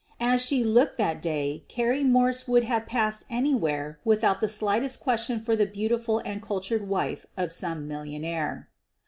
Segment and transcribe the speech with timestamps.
[0.19, 4.99] As she looked that ;day Carrie Morse would have passed anywhere with out the slightest
[4.99, 8.67] question for the beautiful and cultured wife of some millionaire.